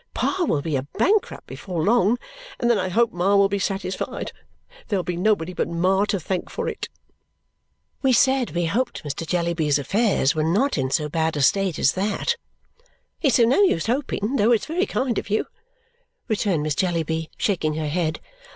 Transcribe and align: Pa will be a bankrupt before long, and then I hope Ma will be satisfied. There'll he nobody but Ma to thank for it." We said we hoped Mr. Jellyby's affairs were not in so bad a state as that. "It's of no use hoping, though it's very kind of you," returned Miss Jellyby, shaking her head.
Pa 0.15 0.45
will 0.45 0.63
be 0.63 0.75
a 0.75 0.81
bankrupt 0.97 1.45
before 1.45 1.83
long, 1.83 2.17
and 2.59 2.71
then 2.71 2.79
I 2.79 2.89
hope 2.89 3.13
Ma 3.13 3.35
will 3.35 3.47
be 3.49 3.59
satisfied. 3.59 4.31
There'll 4.87 5.03
he 5.05 5.15
nobody 5.15 5.53
but 5.53 5.67
Ma 5.67 6.05
to 6.05 6.19
thank 6.19 6.49
for 6.49 6.67
it." 6.67 6.89
We 8.01 8.11
said 8.11 8.55
we 8.55 8.65
hoped 8.65 9.03
Mr. 9.03 9.27
Jellyby's 9.27 9.77
affairs 9.77 10.33
were 10.33 10.43
not 10.43 10.75
in 10.75 10.89
so 10.89 11.07
bad 11.07 11.37
a 11.37 11.41
state 11.43 11.77
as 11.77 11.91
that. 11.91 12.35
"It's 13.21 13.37
of 13.37 13.49
no 13.49 13.61
use 13.61 13.85
hoping, 13.85 14.37
though 14.37 14.51
it's 14.51 14.65
very 14.65 14.87
kind 14.87 15.19
of 15.19 15.29
you," 15.29 15.45
returned 16.27 16.63
Miss 16.63 16.73
Jellyby, 16.73 17.29
shaking 17.37 17.75
her 17.75 17.87
head. 17.87 18.19